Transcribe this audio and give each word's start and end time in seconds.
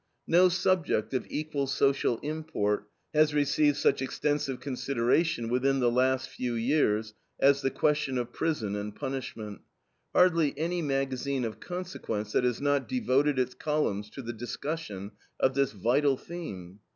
No 0.25 0.49
subject 0.49 1.13
of 1.13 1.27
equal 1.29 1.67
social 1.67 2.17
import 2.23 2.89
has 3.13 3.35
received 3.35 3.77
such 3.77 4.01
extensive 4.01 4.59
consideration 4.59 5.47
within 5.47 5.79
the 5.79 5.91
last 5.91 6.27
few 6.27 6.55
years 6.55 7.13
as 7.39 7.61
the 7.61 7.69
question 7.69 8.17
of 8.17 8.33
prison 8.33 8.75
and 8.75 8.95
punishment. 8.95 9.61
Hardly 10.11 10.57
any 10.57 10.81
magazine 10.81 11.45
of 11.45 11.59
consequence 11.59 12.31
that 12.31 12.43
has 12.45 12.59
not 12.59 12.87
devoted 12.87 13.37
its 13.37 13.53
columns 13.53 14.09
to 14.09 14.23
the 14.23 14.33
discussion 14.33 15.11
of 15.39 15.53
this 15.53 15.71
vital 15.71 16.17
theme. 16.17 16.79